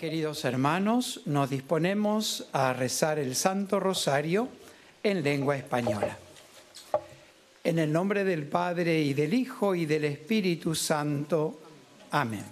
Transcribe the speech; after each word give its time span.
Queridos 0.00 0.46
hermanos, 0.46 1.20
nos 1.26 1.50
disponemos 1.50 2.48
a 2.54 2.72
rezar 2.72 3.18
el 3.18 3.36
Santo 3.36 3.78
Rosario 3.78 4.48
en 5.02 5.22
lengua 5.22 5.58
española. 5.58 6.16
En 7.62 7.78
el 7.78 7.92
nombre 7.92 8.24
del 8.24 8.46
Padre 8.46 9.02
y 9.02 9.12
del 9.12 9.34
Hijo 9.34 9.74
y 9.74 9.84
del 9.84 10.06
Espíritu 10.06 10.74
Santo. 10.74 11.60
Amén. 12.12 12.46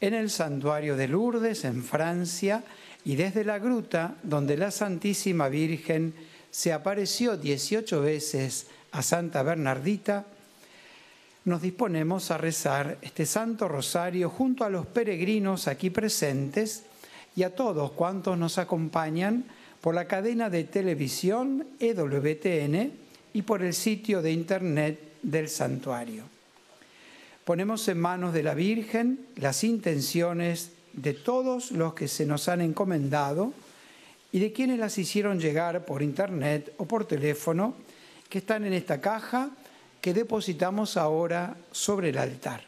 En 0.00 0.12
el 0.12 0.28
santuario 0.28 0.96
de 0.96 1.06
Lourdes, 1.06 1.64
en 1.64 1.84
Francia, 1.84 2.64
y 3.04 3.14
desde 3.14 3.44
la 3.44 3.60
gruta 3.60 4.16
donde 4.24 4.56
la 4.56 4.72
Santísima 4.72 5.48
Virgen 5.48 6.12
se 6.50 6.72
apareció 6.72 7.36
18 7.36 8.00
veces 8.00 8.66
a 8.90 9.02
Santa 9.02 9.44
Bernardita, 9.44 10.26
nos 11.44 11.60
disponemos 11.60 12.30
a 12.30 12.38
rezar 12.38 12.98
este 13.02 13.26
Santo 13.26 13.66
Rosario 13.66 14.30
junto 14.30 14.64
a 14.64 14.70
los 14.70 14.86
peregrinos 14.86 15.66
aquí 15.66 15.90
presentes 15.90 16.84
y 17.34 17.42
a 17.42 17.54
todos 17.54 17.92
cuantos 17.92 18.38
nos 18.38 18.58
acompañan 18.58 19.44
por 19.80 19.94
la 19.94 20.06
cadena 20.06 20.50
de 20.50 20.64
televisión 20.64 21.66
EWTN 21.80 22.92
y 23.34 23.42
por 23.42 23.62
el 23.62 23.74
sitio 23.74 24.22
de 24.22 24.30
internet 24.30 25.00
del 25.22 25.48
santuario. 25.48 26.22
Ponemos 27.44 27.88
en 27.88 27.98
manos 27.98 28.32
de 28.32 28.44
la 28.44 28.54
Virgen 28.54 29.26
las 29.36 29.64
intenciones 29.64 30.70
de 30.92 31.14
todos 31.14 31.72
los 31.72 31.94
que 31.94 32.06
se 32.06 32.24
nos 32.24 32.48
han 32.48 32.60
encomendado 32.60 33.52
y 34.30 34.38
de 34.38 34.52
quienes 34.52 34.78
las 34.78 34.96
hicieron 34.96 35.40
llegar 35.40 35.84
por 35.84 36.02
internet 36.02 36.72
o 36.76 36.84
por 36.84 37.04
teléfono, 37.04 37.74
que 38.28 38.38
están 38.38 38.64
en 38.64 38.74
esta 38.74 39.00
caja 39.00 39.50
que 40.02 40.12
depositamos 40.12 40.96
ahora 40.96 41.56
sobre 41.70 42.08
el 42.08 42.18
altar. 42.18 42.64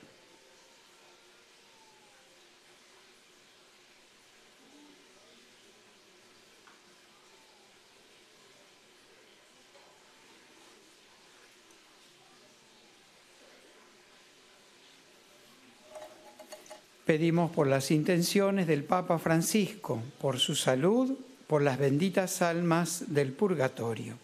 Pedimos 17.05 17.51
por 17.51 17.67
las 17.67 17.91
intenciones 17.91 18.67
del 18.67 18.85
Papa 18.85 19.19
Francisco, 19.19 20.01
por 20.21 20.39
su 20.39 20.55
salud, 20.55 21.19
por 21.49 21.63
las 21.63 21.79
benditas 21.79 22.43
almas 22.43 23.05
del 23.09 23.33
purgatorio. 23.33 24.24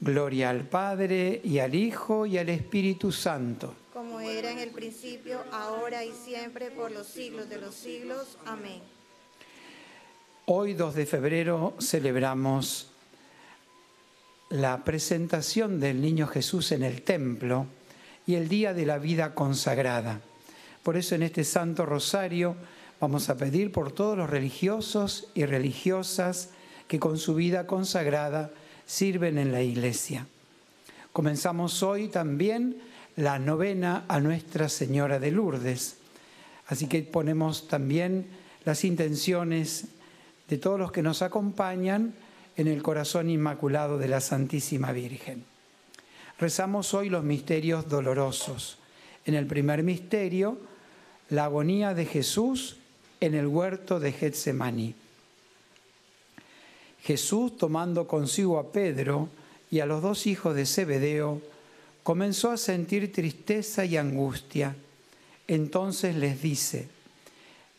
Gloria 0.00 0.50
al 0.50 0.68
Padre 0.68 1.40
y 1.42 1.58
al 1.58 1.74
Hijo 1.74 2.24
y 2.24 2.38
al 2.38 2.48
Espíritu 2.48 3.10
Santo. 3.10 3.74
Como 3.92 4.20
era 4.20 4.52
en 4.52 4.60
el 4.60 4.70
principio, 4.70 5.42
ahora 5.50 6.04
y 6.04 6.12
siempre, 6.12 6.70
por 6.70 6.92
los 6.92 7.06
siglos 7.06 7.48
de 7.48 7.60
los 7.60 7.74
siglos. 7.74 8.38
Amén. 8.46 8.80
Hoy, 10.46 10.74
2 10.74 10.94
de 10.94 11.04
febrero, 11.04 11.74
celebramos 11.80 12.92
la 14.50 14.84
presentación 14.84 15.80
del 15.80 16.00
niño 16.00 16.26
Jesús 16.26 16.72
en 16.72 16.84
el 16.84 17.02
templo 17.02 17.66
y 18.26 18.36
el 18.36 18.48
día 18.48 18.72
de 18.74 18.86
la 18.86 18.98
vida 18.98 19.34
consagrada. 19.34 20.20
Por 20.82 20.96
eso 20.96 21.16
en 21.16 21.24
este 21.24 21.44
Santo 21.44 21.84
Rosario 21.84 22.56
vamos 23.00 23.28
a 23.28 23.36
pedir 23.36 23.72
por 23.72 23.92
todos 23.92 24.16
los 24.16 24.30
religiosos 24.30 25.28
y 25.34 25.44
religiosas 25.44 26.50
que 26.86 26.98
con 26.98 27.18
su 27.18 27.34
vida 27.34 27.66
consagrada 27.66 28.50
sirven 28.88 29.36
en 29.36 29.52
la 29.52 29.62
iglesia. 29.62 30.26
Comenzamos 31.12 31.82
hoy 31.82 32.08
también 32.08 32.78
la 33.16 33.38
novena 33.38 34.04
a 34.08 34.18
Nuestra 34.18 34.68
Señora 34.70 35.18
de 35.18 35.30
Lourdes. 35.30 35.98
Así 36.66 36.86
que 36.86 37.02
ponemos 37.02 37.68
también 37.68 38.26
las 38.64 38.84
intenciones 38.84 39.84
de 40.48 40.56
todos 40.56 40.80
los 40.80 40.90
que 40.90 41.02
nos 41.02 41.20
acompañan 41.20 42.14
en 42.56 42.66
el 42.66 42.82
corazón 42.82 43.28
inmaculado 43.28 43.98
de 43.98 44.08
la 44.08 44.22
Santísima 44.22 44.92
Virgen. 44.92 45.44
Rezamos 46.38 46.94
hoy 46.94 47.10
los 47.10 47.24
misterios 47.24 47.88
dolorosos. 47.88 48.78
En 49.26 49.34
el 49.34 49.46
primer 49.46 49.82
misterio, 49.82 50.58
la 51.28 51.44
agonía 51.44 51.92
de 51.92 52.06
Jesús 52.06 52.78
en 53.20 53.34
el 53.34 53.48
huerto 53.48 54.00
de 54.00 54.12
Getsemaní. 54.12 54.94
Jesús, 57.08 57.56
tomando 57.56 58.06
consigo 58.06 58.58
a 58.58 58.70
Pedro 58.70 59.30
y 59.70 59.80
a 59.80 59.86
los 59.86 60.02
dos 60.02 60.26
hijos 60.26 60.54
de 60.54 60.66
Zebedeo, 60.66 61.40
comenzó 62.02 62.50
a 62.50 62.58
sentir 62.58 63.10
tristeza 63.14 63.86
y 63.86 63.96
angustia. 63.96 64.76
Entonces 65.46 66.16
les 66.16 66.42
dice, 66.42 66.86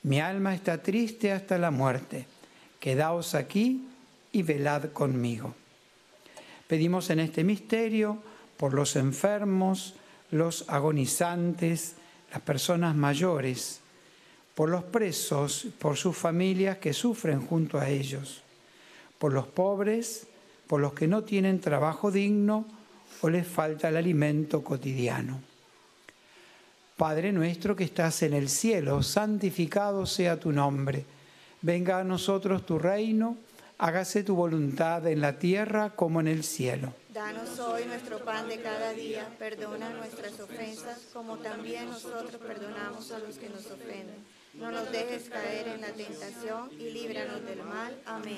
mi 0.01 0.19
alma 0.19 0.56
está 0.56 0.81
triste 0.81 1.31
hasta 1.31 1.59
la 1.59 1.69
muerte, 1.69 2.25
quedaos 2.80 3.36
aquí 3.36 3.88
y 4.31 4.42
velad 4.42 4.94
conmigo. 4.94 5.54
Pedimos 6.68 7.12
en 7.12 7.19
este 7.19 7.44
misterio 7.44 8.18
por 8.57 8.74
los 8.74 8.95
enfermos, 8.95 9.94
los 10.31 10.65
agonizantes, 10.68 11.94
las 12.31 12.42
personas 12.42 12.95
mayores, 12.95 13.81
por 14.56 14.69
los 14.69 14.86
presos, 14.86 15.68
por 15.77 15.98
sus 15.98 16.18
familias 16.18 16.80
que 16.80 16.94
sufren 16.94 17.45
junto 17.45 17.77
a 17.77 17.89
ellos 17.89 18.42
por 19.19 19.33
los 19.33 19.45
pobres, 19.45 20.25
por 20.66 20.81
los 20.81 20.94
que 20.94 21.07
no 21.07 21.24
tienen 21.24 21.60
trabajo 21.60 22.10
digno 22.10 22.66
o 23.21 23.30
les 23.30 23.45
falta 23.45 23.89
el 23.89 23.98
alimento 23.98 24.63
cotidiano. 24.63 25.42
Padre 26.98 27.31
nuestro 27.31 27.75
que 27.75 27.83
estás 27.83 28.24
en 28.24 28.33
el 28.33 28.50
cielo, 28.50 29.04
santificado 29.04 30.06
sea 30.06 30.39
tu 30.39 30.51
nombre. 30.51 31.06
Venga 31.62 32.00
a 32.00 32.04
nosotros 32.04 32.66
tu 32.66 32.80
reino, 32.80 33.38
hágase 33.77 34.24
tu 34.24 34.36
voluntad 34.36 35.07
en 35.07 35.21
la 35.21 35.39
tierra 35.39 35.92
como 35.92 36.19
en 36.19 36.27
el 36.27 36.44
cielo. 36.44 36.94
Danos 37.13 37.57
hoy 37.60 37.86
nuestro 37.86 38.24
pan 38.24 38.48
de 38.48 38.62
cada 38.62 38.92
día, 38.92 39.27
perdona 39.39 39.89
nuestras 39.92 40.39
ofensas 40.39 41.07
como 41.13 41.38
también 41.38 41.89
nosotros 41.89 42.42
perdonamos 42.45 43.12
a 43.12 43.19
los 43.19 43.38
que 43.38 43.50
nos 43.50 43.66
ofenden. 43.66 44.24
No 44.54 44.71
nos 44.71 44.92
dejes 44.92 45.30
caer 45.30 45.69
en 45.69 45.81
la 45.81 45.92
tentación 45.92 46.69
y 46.77 46.92
líbranos 46.92 47.45
del 47.45 47.63
mal. 47.63 47.98
Amén. 48.06 48.38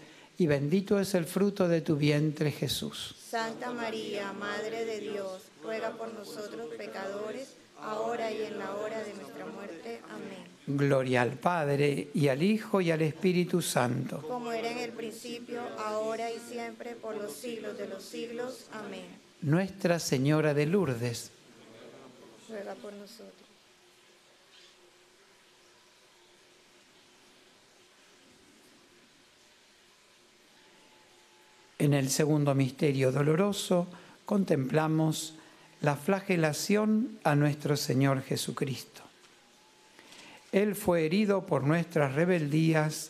y 0.41 0.47
bendito 0.47 0.99
es 0.99 1.13
el 1.13 1.25
fruto 1.25 1.67
de 1.67 1.81
tu 1.81 1.95
vientre 1.95 2.49
Jesús. 2.49 3.13
Santa 3.29 3.71
María, 3.71 4.33
Madre 4.33 4.85
de 4.85 4.99
Dios, 4.99 5.43
ruega 5.61 5.91
por 5.91 6.11
nosotros 6.15 6.67
pecadores, 6.75 7.49
ahora 7.79 8.31
y 8.31 8.41
en 8.41 8.57
la 8.57 8.75
hora 8.75 9.03
de 9.03 9.13
nuestra 9.13 9.45
muerte. 9.45 10.01
Amén. 10.09 10.47
Gloria 10.65 11.21
al 11.21 11.33
Padre, 11.33 12.09
y 12.15 12.27
al 12.27 12.41
Hijo, 12.41 12.81
y 12.81 12.89
al 12.89 13.03
Espíritu 13.03 13.61
Santo. 13.61 14.23
Como 14.27 14.51
era 14.51 14.71
en 14.71 14.79
el 14.79 14.89
principio, 14.93 15.61
ahora 15.77 16.31
y 16.31 16.39
siempre, 16.39 16.95
por 16.95 17.15
los 17.15 17.33
siglos 17.33 17.77
de 17.77 17.87
los 17.87 18.01
siglos. 18.01 18.65
Amén. 18.71 19.05
Nuestra 19.43 19.99
Señora 19.99 20.55
de 20.55 20.65
Lourdes, 20.65 21.29
Ruega 22.49 22.73
por 22.73 22.93
nosotros. 22.93 23.40
En 31.81 31.95
el 31.95 32.11
segundo 32.11 32.53
misterio 32.53 33.11
doloroso 33.11 33.87
contemplamos 34.25 35.33
la 35.81 35.95
flagelación 35.95 37.17
a 37.23 37.33
nuestro 37.33 37.75
Señor 37.75 38.21
Jesucristo. 38.21 39.01
Él 40.51 40.75
fue 40.75 41.07
herido 41.07 41.47
por 41.47 41.63
nuestras 41.63 42.13
rebeldías, 42.13 43.09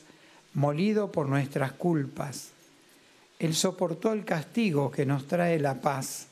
molido 0.54 1.12
por 1.12 1.28
nuestras 1.28 1.74
culpas. 1.74 2.52
Él 3.40 3.56
soportó 3.56 4.14
el 4.14 4.24
castigo 4.24 4.90
que 4.90 5.06
nos 5.06 5.28
trae 5.28 5.60
la 5.60 5.82
paz 5.82 6.28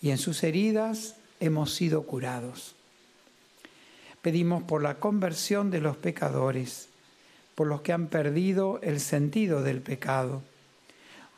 y 0.00 0.10
en 0.10 0.18
sus 0.18 0.44
heridas 0.44 1.16
hemos 1.40 1.74
sido 1.74 2.04
curados. 2.04 2.76
Pedimos 4.22 4.62
por 4.62 4.80
la 4.80 5.00
conversión 5.00 5.72
de 5.72 5.80
los 5.80 5.96
pecadores, 5.96 6.86
por 7.56 7.66
los 7.66 7.80
que 7.80 7.92
han 7.92 8.06
perdido 8.06 8.78
el 8.80 9.00
sentido 9.00 9.64
del 9.64 9.80
pecado 9.80 10.42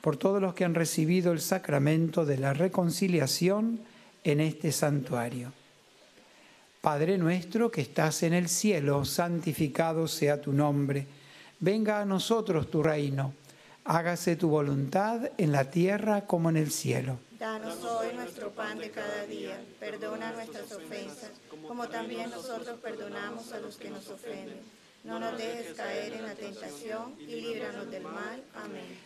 por 0.06 0.18
todos 0.18 0.40
los 0.40 0.54
que 0.54 0.64
han 0.64 0.76
recibido 0.76 1.32
el 1.32 1.40
sacramento 1.40 2.24
de 2.24 2.38
la 2.38 2.52
reconciliación 2.52 3.80
en 4.22 4.38
este 4.38 4.70
santuario. 4.70 5.52
Padre 6.80 7.18
nuestro 7.18 7.72
que 7.72 7.80
estás 7.80 8.22
en 8.22 8.32
el 8.32 8.48
cielo, 8.48 9.04
santificado 9.04 10.06
sea 10.06 10.40
tu 10.40 10.52
nombre. 10.52 11.08
Venga 11.58 12.00
a 12.00 12.04
nosotros 12.04 12.70
tu 12.70 12.84
reino. 12.84 13.34
Hágase 13.84 14.36
tu 14.36 14.48
voluntad 14.48 15.28
en 15.38 15.50
la 15.50 15.72
tierra 15.72 16.20
como 16.20 16.50
en 16.50 16.58
el 16.58 16.70
cielo. 16.70 17.18
Danos 17.36 17.82
hoy 17.82 18.14
nuestro 18.14 18.50
pan 18.50 18.78
de 18.78 18.92
cada 18.92 19.26
día. 19.26 19.60
Perdona 19.80 20.30
nuestras 20.30 20.70
ofensas, 20.70 21.32
como 21.66 21.88
también 21.88 22.30
nosotros 22.30 22.78
perdonamos 22.78 23.50
a 23.50 23.58
los 23.58 23.76
que 23.76 23.90
nos 23.90 24.08
ofenden. 24.08 24.60
No 25.02 25.18
nos 25.18 25.36
dejes 25.36 25.76
caer 25.76 26.12
en 26.12 26.22
la 26.22 26.34
tentación 26.34 27.14
y 27.18 27.40
líbranos 27.40 27.90
del 27.90 28.04
mal. 28.04 28.42
Amén. 28.54 29.05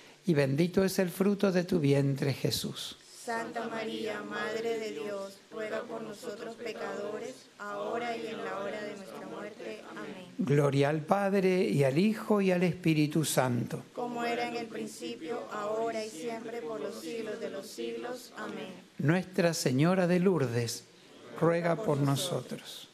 bendito 0.33 0.83
es 0.83 0.99
el 0.99 1.09
fruto 1.09 1.51
de 1.51 1.63
tu 1.63 1.79
vientre 1.79 2.33
Jesús. 2.33 2.97
Santa 3.23 3.67
María, 3.67 4.21
Madre 4.23 4.79
de 4.79 4.91
Dios, 4.91 5.37
ruega 5.51 5.83
por 5.83 6.01
nosotros 6.01 6.55
pecadores, 6.55 7.35
ahora 7.59 8.17
y 8.17 8.25
en 8.25 8.37
la 8.43 8.57
hora 8.59 8.81
de 8.81 8.95
nuestra 8.95 9.27
muerte. 9.27 9.83
Amén. 9.91 10.27
Gloria 10.39 10.89
al 10.89 11.01
Padre 11.01 11.63
y 11.63 11.83
al 11.83 11.99
Hijo 11.99 12.41
y 12.41 12.51
al 12.51 12.63
Espíritu 12.63 13.23
Santo. 13.23 13.83
Como 13.93 14.23
era 14.23 14.47
en 14.47 14.55
el 14.55 14.65
principio, 14.65 15.43
ahora 15.51 16.03
y 16.03 16.09
siempre, 16.09 16.61
por 16.61 16.79
los 16.79 16.99
siglos 16.99 17.39
de 17.39 17.51
los 17.51 17.67
siglos. 17.67 18.33
Amén. 18.37 18.73
Nuestra 18.97 19.53
Señora 19.53 20.07
de 20.07 20.19
Lourdes, 20.19 20.85
ruega 21.39 21.75
por 21.75 21.99
nosotros. 21.99 22.90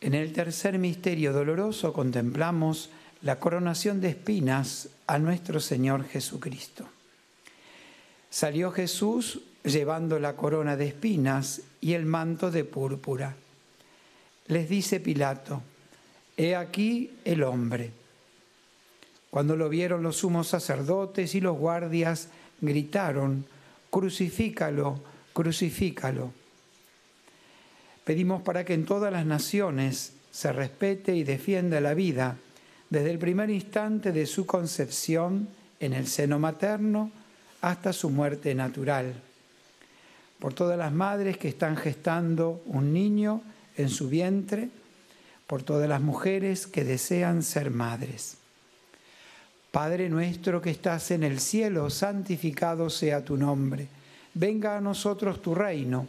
En 0.00 0.14
el 0.14 0.32
tercer 0.32 0.78
misterio 0.78 1.32
doloroso 1.32 1.92
contemplamos 1.92 2.90
la 3.22 3.38
coronación 3.38 4.00
de 4.00 4.08
espinas 4.08 4.88
a 5.06 5.18
nuestro 5.18 5.60
Señor 5.60 6.04
Jesucristo. 6.04 6.88
Salió 8.30 8.70
Jesús 8.70 9.40
llevando 9.62 10.18
la 10.18 10.36
corona 10.36 10.76
de 10.76 10.86
espinas 10.86 11.62
y 11.82 11.92
el 11.92 12.06
manto 12.06 12.50
de 12.50 12.64
púrpura. 12.64 13.36
Les 14.46 14.68
dice 14.68 15.00
Pilato, 15.00 15.62
He 16.36 16.56
aquí 16.56 17.10
el 17.26 17.42
hombre. 17.42 17.90
Cuando 19.30 19.54
lo 19.54 19.68
vieron 19.68 20.02
los 20.02 20.16
sumos 20.16 20.48
sacerdotes 20.48 21.34
y 21.34 21.40
los 21.42 21.58
guardias, 21.58 22.28
gritaron, 22.62 23.44
Crucifícalo, 23.90 25.00
crucifícalo. 25.34 26.39
Pedimos 28.10 28.42
para 28.42 28.64
que 28.64 28.74
en 28.74 28.86
todas 28.86 29.12
las 29.12 29.24
naciones 29.24 30.14
se 30.32 30.52
respete 30.52 31.14
y 31.14 31.22
defienda 31.22 31.80
la 31.80 31.94
vida 31.94 32.38
desde 32.88 33.12
el 33.12 33.20
primer 33.20 33.50
instante 33.50 34.10
de 34.10 34.26
su 34.26 34.46
concepción 34.46 35.48
en 35.78 35.92
el 35.92 36.08
seno 36.08 36.40
materno 36.40 37.12
hasta 37.60 37.92
su 37.92 38.10
muerte 38.10 38.52
natural. 38.52 39.14
Por 40.40 40.54
todas 40.54 40.76
las 40.76 40.90
madres 40.90 41.38
que 41.38 41.46
están 41.46 41.76
gestando 41.76 42.60
un 42.66 42.92
niño 42.92 43.42
en 43.76 43.88
su 43.88 44.08
vientre, 44.08 44.70
por 45.46 45.62
todas 45.62 45.88
las 45.88 46.00
mujeres 46.00 46.66
que 46.66 46.82
desean 46.82 47.44
ser 47.44 47.70
madres. 47.70 48.38
Padre 49.70 50.08
nuestro 50.08 50.60
que 50.60 50.70
estás 50.70 51.12
en 51.12 51.22
el 51.22 51.38
cielo, 51.38 51.88
santificado 51.90 52.90
sea 52.90 53.24
tu 53.24 53.36
nombre. 53.36 53.86
Venga 54.34 54.76
a 54.76 54.80
nosotros 54.80 55.40
tu 55.40 55.54
reino 55.54 56.08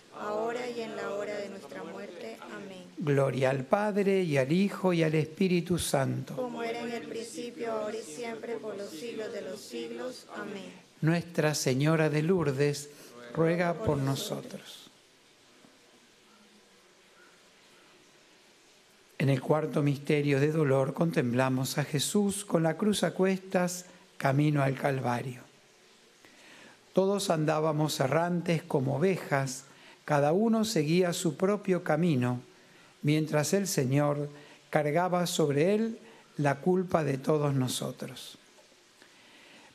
ahora 0.19 0.69
y 0.69 0.81
en 0.81 0.95
la 0.95 1.11
hora 1.11 1.35
de 1.35 1.49
nuestra 1.49 1.83
muerte. 1.83 2.37
Amén. 2.41 2.83
Gloria 2.97 3.49
al 3.49 3.65
Padre 3.65 4.21
y 4.23 4.37
al 4.37 4.51
Hijo 4.51 4.93
y 4.93 5.03
al 5.03 5.15
Espíritu 5.15 5.77
Santo. 5.77 6.35
Como 6.35 6.63
era 6.63 6.79
en 6.81 6.91
el 6.91 7.07
principio, 7.07 7.71
ahora 7.71 7.97
y 7.97 8.01
siempre, 8.01 8.55
por 8.55 8.77
los 8.77 8.89
siglos 8.89 9.31
de 9.33 9.41
los 9.41 9.59
siglos. 9.59 10.27
Amén. 10.35 10.71
Nuestra 11.01 11.55
Señora 11.55 12.09
de 12.09 12.21
Lourdes, 12.21 12.89
ruega 13.33 13.73
por 13.73 13.97
nosotros. 13.97 14.89
En 19.17 19.29
el 19.29 19.39
cuarto 19.39 19.83
misterio 19.83 20.39
de 20.39 20.51
dolor 20.51 20.93
contemplamos 20.93 21.77
a 21.77 21.83
Jesús 21.83 22.43
con 22.43 22.63
la 22.63 22.75
cruz 22.75 23.03
a 23.03 23.11
cuestas, 23.11 23.85
camino 24.17 24.63
al 24.63 24.75
Calvario. 24.75 25.43
Todos 26.93 27.29
andábamos 27.29 27.99
errantes 27.99 28.63
como 28.63 28.97
ovejas, 28.97 29.65
cada 30.05 30.33
uno 30.33 30.65
seguía 30.65 31.13
su 31.13 31.37
propio 31.37 31.83
camino, 31.83 32.41
mientras 33.01 33.53
el 33.53 33.67
Señor 33.67 34.29
cargaba 34.69 35.27
sobre 35.27 35.75
él 35.75 35.99
la 36.37 36.59
culpa 36.59 37.03
de 37.03 37.17
todos 37.17 37.53
nosotros. 37.53 38.37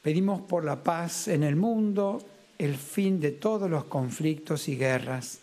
Pedimos 0.03 0.41
por 0.41 0.65
la 0.65 0.83
paz 0.83 1.29
en 1.29 1.43
el 1.43 1.57
mundo, 1.57 2.25
el 2.59 2.77
fin 2.77 3.21
de 3.21 3.33
todos 3.33 3.69
los 3.71 3.85
conflictos 3.85 4.69
y 4.69 4.77
guerras, 4.77 5.41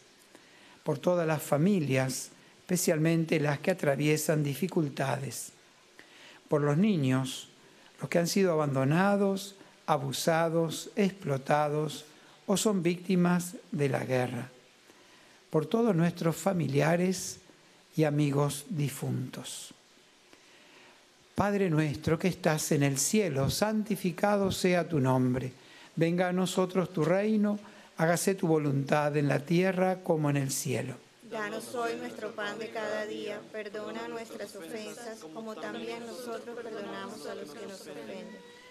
por 0.83 0.99
todas 0.99 1.27
las 1.27 1.41
familias, 1.41 2.29
especialmente 2.59 3.39
las 3.39 3.59
que 3.59 3.71
atraviesan 3.71 4.43
dificultades, 4.43 5.51
por 6.47 6.61
los 6.61 6.77
niños, 6.77 7.49
los 7.99 8.09
que 8.09 8.19
han 8.19 8.27
sido 8.27 8.53
abandonados, 8.53 9.55
abusados, 9.85 10.91
explotados 10.95 12.05
o 12.45 12.57
son 12.57 12.83
víctimas 12.83 13.55
de 13.71 13.89
la 13.89 14.03
guerra, 14.03 14.49
por 15.53 15.67
todos 15.67 15.95
nuestros 15.95 16.35
familiares 16.35 17.37
y 17.95 18.05
amigos 18.05 18.65
difuntos. 18.69 19.71
Padre 21.35 21.69
nuestro 21.69 22.17
que 22.17 22.27
estás 22.27 22.71
en 22.71 22.81
el 22.81 22.97
cielo, 22.97 23.51
santificado 23.51 24.51
sea 24.51 24.89
tu 24.89 24.99
nombre, 24.99 25.53
venga 25.95 26.29
a 26.29 26.33
nosotros 26.33 26.91
tu 26.91 27.05
reino, 27.05 27.59
hágase 27.97 28.33
tu 28.33 28.47
voluntad 28.47 29.15
en 29.15 29.27
la 29.27 29.45
tierra 29.45 29.99
como 30.01 30.31
en 30.31 30.37
el 30.37 30.49
cielo. 30.49 30.95
Danos 31.29 31.75
hoy 31.75 31.97
nuestro 31.97 32.31
pan 32.31 32.57
de 32.57 32.69
cada 32.69 33.05
día, 33.05 33.39
perdona 33.51 34.07
nuestras 34.07 34.55
ofensas, 34.55 35.19
como 35.35 35.53
también 35.53 35.99
nosotros 35.99 36.57
perdonamos 36.63 37.27
a 37.27 37.35
los 37.35 37.51
que 37.51 37.67
nos 37.67 37.79
ofenden. 37.81 38.52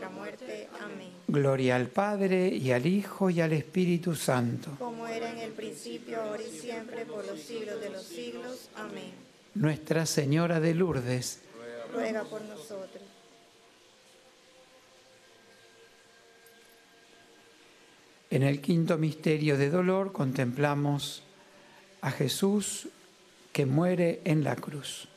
nuestra 0.00 0.08
muerte. 0.10 0.68
Amén. 0.80 1.08
Gloria 1.28 1.76
al 1.76 1.88
Padre, 1.88 2.48
y 2.48 2.72
al 2.72 2.86
Hijo, 2.86 3.30
y 3.30 3.40
al 3.40 3.52
Espíritu 3.52 4.14
Santo. 4.14 4.76
Como 4.78 5.06
era 5.06 5.30
en 5.30 5.38
el 5.38 5.52
principio, 5.52 6.20
ahora 6.20 6.42
y 6.42 6.50
siempre, 6.50 7.04
por 7.04 7.26
los 7.26 7.40
siglos 7.40 7.80
de 7.80 7.90
los 7.90 8.02
siglos. 8.02 8.68
Amén. 8.76 9.12
Nuestra 9.54 10.06
Señora 10.06 10.60
de 10.60 10.74
Lourdes, 10.74 11.40
Ruega 11.92 12.22
por 12.22 12.40
nosotros. 12.42 13.02
En 18.30 18.44
el 18.44 18.60
quinto 18.60 18.96
misterio 18.96 19.58
de 19.58 19.70
dolor 19.70 20.12
contemplamos 20.12 21.24
a 22.00 22.12
Jesús 22.12 22.88
que 23.52 23.66
muere 23.66 24.20
en 24.24 24.44
la 24.44 24.54
cruz. 24.54 25.08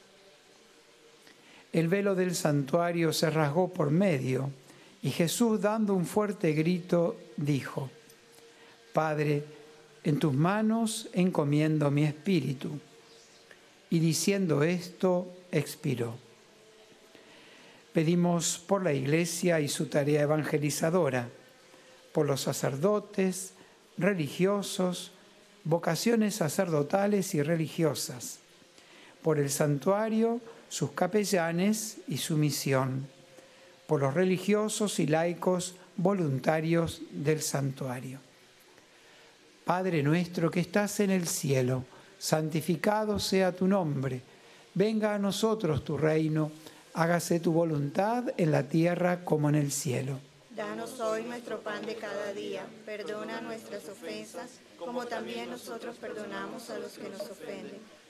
El 1.72 1.90
velo 1.90 2.16
del 2.16 2.34
santuario 2.34 3.14
se 3.14 3.30
rasgó 3.30 3.72
por 3.72 3.92
medio 3.92 4.50
y 5.04 5.12
Jesús, 5.12 5.60
dando 5.60 5.94
un 5.94 6.06
fuerte 6.06 6.54
grito, 6.54 7.18
dijo, 7.36 7.90
Padre, 8.94 9.44
en 10.06 10.18
tus 10.18 10.34
manos 10.34 11.10
encomiendo 11.12 11.92
mi 11.92 12.06
espíritu. 12.06 12.80
Y 13.90 14.00
diciendo 14.00 14.64
esto, 14.64 15.28
expiró. 15.52 16.16
Pedimos 17.92 18.58
por 18.66 18.82
la 18.82 18.94
Iglesia 18.94 19.60
y 19.60 19.68
su 19.68 19.88
tarea 19.88 20.22
evangelizadora 20.22 21.28
por 22.14 22.26
los 22.26 22.42
sacerdotes, 22.42 23.54
religiosos, 23.98 25.12
vocaciones 25.66 26.36
sacerdotales 26.36 27.36
y 27.36 27.42
religiosas, 27.42 28.40
por 29.22 29.38
el 29.38 29.50
santuario, 29.50 30.40
sus 30.70 30.92
capellanes 30.92 31.98
y 32.08 32.18
su 32.18 32.38
misión, 32.38 33.08
por 33.88 34.02
los 34.02 34.14
religiosos 34.14 35.00
y 35.00 35.08
laicos 35.08 35.76
voluntarios 35.98 37.02
del 37.12 37.42
santuario. 37.42 38.20
Padre 39.66 40.04
nuestro 40.04 40.52
que 40.52 40.60
estás 40.60 41.00
en 41.00 41.12
el 41.12 41.28
cielo, 41.28 41.86
santificado 42.18 43.20
sea 43.20 43.52
tu 43.54 43.68
nombre, 43.68 44.22
venga 44.74 45.16
a 45.16 45.20
nosotros 45.20 45.84
tu 45.84 45.98
reino, 45.98 46.52
hágase 46.94 47.40
tu 47.40 47.52
voluntad 47.52 48.26
en 48.38 48.52
la 48.52 48.64
tierra 48.64 49.24
como 49.24 49.50
en 49.50 49.56
el 49.56 49.72
cielo. 49.72 50.20
Danos 50.56 51.00
hoy 51.00 51.24
nuestro 51.24 51.62
pan 51.62 51.84
de 51.84 51.96
cada 51.96 52.32
día. 52.32 52.64
Perdona 52.86 53.42
nuestras 53.42 53.90
ofensas, 53.90 54.60
como 54.78 55.06
también 55.06 55.50
nosotros 55.50 55.96
perdonamos 55.96 56.70
a 56.70 56.78
los 56.78 56.92
que 56.94 57.10
nos 57.10 57.22
ofenden. 57.22 57.80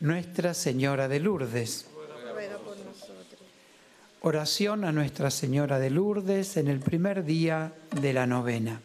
Nuestra 0.00 0.54
Señora 0.54 1.08
de 1.08 1.18
Lourdes. 1.18 1.86
Oración 4.20 4.84
a 4.84 4.92
Nuestra 4.92 5.28
Señora 5.28 5.80
de 5.80 5.90
Lourdes 5.90 6.56
en 6.56 6.68
el 6.68 6.78
primer 6.78 7.24
día 7.24 7.72
de 8.00 8.12
la 8.12 8.24
novena. 8.24 8.80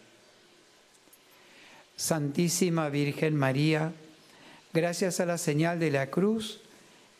Santísima 1.95 2.89
Virgen 2.89 3.35
María, 3.35 3.93
gracias 4.73 5.19
a 5.19 5.27
la 5.27 5.37
señal 5.37 5.79
de 5.79 5.91
la 5.91 6.09
cruz, 6.09 6.61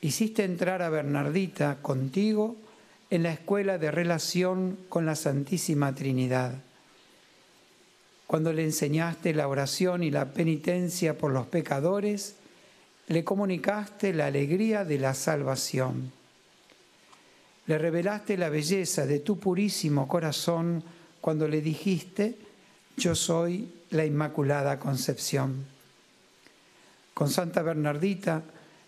hiciste 0.02 0.44
entrar 0.44 0.82
a 0.82 0.90
Bernardita 0.90 1.78
contigo 1.84 2.56
en 3.12 3.22
la 3.22 3.34
escuela 3.34 3.78
de 3.78 3.92
relación 3.92 4.76
con 4.90 5.06
la 5.06 5.16
Santísima 5.16 5.94
Trinidad. 5.94 6.56
Cuando 8.26 8.54
le 8.54 8.64
enseñaste 8.64 9.36
la 9.36 9.48
oración 9.48 10.02
y 10.02 10.10
la 10.10 10.34
penitencia 10.34 11.16
por 11.16 11.32
los 11.32 11.46
pecadores, 11.46 12.38
le 13.14 13.24
comunicaste 13.24 14.12
la 14.12 14.26
alegría 14.26 14.84
de 14.86 14.98
la 14.98 15.14
salvación. 15.14 16.12
Le 17.68 17.78
revelaste 17.78 18.38
la 18.38 18.50
belleza 18.50 19.06
de 19.06 19.20
tu 19.20 19.38
purísimo 19.38 20.08
corazón 20.08 20.84
cuando 21.22 21.48
le 21.48 21.62
dijiste, 21.62 22.36
yo 22.98 23.14
soy 23.14 23.72
la 23.92 24.04
Inmaculada 24.04 24.80
Concepción. 24.80 25.64
Con 27.14 27.30
Santa 27.30 27.62
Bernardita 27.62 28.42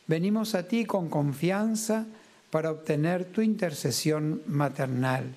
venimos 0.08 0.56
a 0.56 0.68
ti 0.68 0.86
con 0.86 1.08
confianza 1.08 2.08
para 2.50 2.72
obtener 2.72 3.26
tu 3.26 3.42
intercesión 3.42 4.42
maternal. 4.48 5.36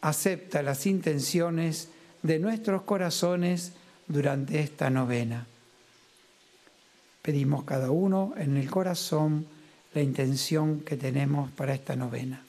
Acepta 0.00 0.62
las 0.62 0.86
intenciones 0.86 1.88
de 2.22 2.38
nuestros 2.38 2.82
corazones 2.82 3.72
durante 4.06 4.60
esta 4.60 4.90
novena. 4.90 5.48
Pedimos 7.24 7.64
cada 7.64 7.90
uno 7.90 8.34
en 8.36 8.58
el 8.58 8.70
corazón 8.70 9.46
la 9.94 10.02
intención 10.02 10.80
que 10.80 10.98
tenemos 10.98 11.50
para 11.52 11.72
esta 11.72 11.96
novena. 11.96 12.44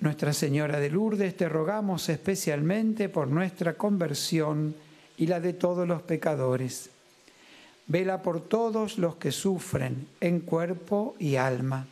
Nuestra 0.00 0.34
Señora 0.34 0.78
de 0.78 0.90
Lourdes, 0.90 1.34
te 1.34 1.48
rogamos 1.48 2.10
especialmente 2.10 3.08
por 3.08 3.28
nuestra 3.28 3.72
conversión 3.72 4.74
y 5.16 5.28
la 5.28 5.40
de 5.40 5.54
todos 5.54 5.88
los 5.88 6.02
pecadores. 6.02 6.90
Vela 7.86 8.20
por 8.20 8.42
todos 8.42 8.98
los 8.98 9.16
que 9.16 9.32
sufren 9.32 10.08
en 10.20 10.40
cuerpo 10.40 11.16
y 11.18 11.36
alma. 11.36 11.86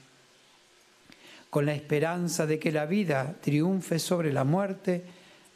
Con 1.51 1.67
la 1.67 1.75
esperanza 1.75 2.47
de 2.47 2.59
que 2.59 2.73
la 2.73 2.87
vida 2.87 3.37
triunfe 3.41 3.99
sobre 3.99 4.33
la 4.33 4.45
muerte, 4.45 5.05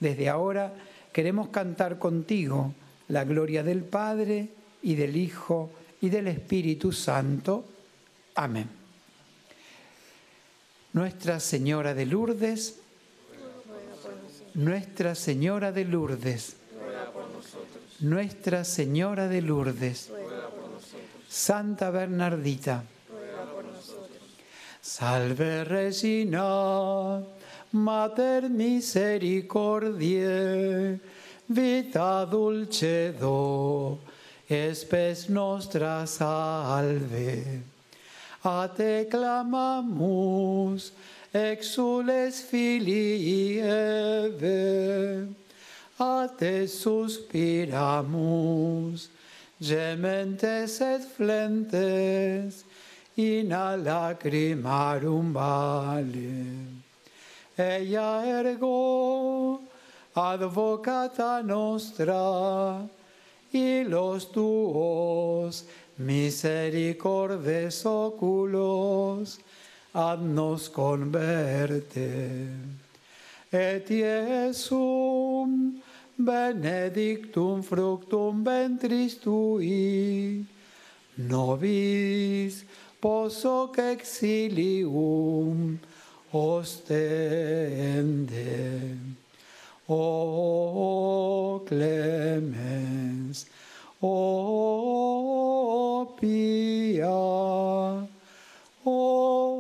desde 0.01 0.29
ahora 0.29 0.73
queremos 1.13 1.49
cantar 1.49 1.99
contigo 1.99 2.75
la 3.09 3.25
gloria 3.25 3.63
del 3.63 3.85
Padre 3.85 4.49
y 4.83 4.95
del 4.95 5.17
Hijo 5.17 5.71
y 6.01 6.09
del 6.09 6.29
Espíritu 6.29 6.93
Santo. 6.93 7.65
Amén. 8.35 8.69
Nuestra 10.95 11.41
Señora 11.41 11.95
de 11.95 12.07
Lourdes, 12.07 12.81
Nuestra 14.55 15.15
Señora 15.15 15.73
de 15.73 15.85
Lourdes, 15.85 16.57
Nuestra 18.01 18.65
Señora 18.65 19.29
de 19.29 19.41
Lourdes, 19.41 20.11
Santa 21.29 21.91
Bernardita, 21.91 22.85
Salve 24.85 25.63
Regina, 25.63 27.23
Mater 27.73 28.51
Misericordiae, 28.51 30.99
vita 31.49 32.27
dulcedo, 32.29 34.01
espes 34.51 35.29
nostra 35.29 36.05
salve. 36.05 37.63
A 38.45 38.67
te 38.67 39.07
clamamus, 39.09 40.93
exules 41.33 42.43
filii 42.43 43.61
Eve, 43.61 45.29
a 45.97 46.27
te 46.27 46.67
suspiramus, 46.67 49.11
gementes 49.61 50.81
et 50.81 51.05
flentes, 51.17 52.65
in 53.17 53.53
a 53.53 53.77
lacrimarum 53.77 55.33
vale. 55.33 56.83
Ella 57.57 58.25
ergo, 58.25 59.61
advocata 60.15 61.43
nostra, 61.43 62.89
y 63.53 63.85
los 63.85 64.33
tuos, 64.33 65.65
misericordes 65.99 67.85
oculos, 67.85 69.39
haznos 69.93 70.71
converte. 70.71 72.49
Et 73.53 73.91
Iesum 73.91 75.83
benedictum 76.17 77.63
fructum 77.63 78.43
ventris 78.43 79.19
tui, 79.21 80.47
nobis 81.19 82.65
posoc 83.03 83.79
exilium 83.79 85.79
ostende. 86.33 86.97
O 89.89 91.61
clemens, 91.67 93.47
oh 94.01 96.15
pia, 96.19 97.11
oh, 97.11 98.07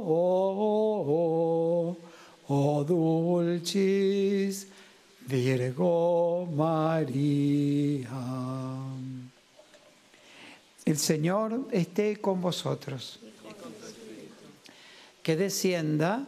oh, 0.06 1.96
oh, 2.48 2.84
dulcis 2.84 4.68
Virgo 5.26 6.46
María. 6.54 8.08
El 10.84 10.98
Señor 10.98 11.66
esté 11.72 12.18
con 12.18 12.40
vosotros. 12.40 13.18
Que 15.22 15.36
descienda 15.36 16.26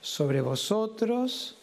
sobre 0.00 0.40
vosotros 0.40 1.56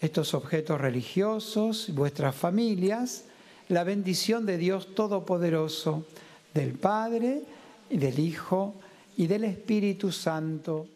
estos 0.00 0.34
objetos 0.34 0.80
religiosos, 0.80 1.90
vuestras 1.94 2.34
familias, 2.34 3.24
la 3.68 3.84
bendición 3.84 4.46
de 4.46 4.58
Dios 4.58 4.94
Todopoderoso, 4.94 6.04
del 6.52 6.72
Padre, 6.72 7.42
del 7.88 8.18
Hijo 8.18 8.74
y 9.16 9.28
del 9.28 9.44
Espíritu 9.44 10.10
Santo. 10.10 10.88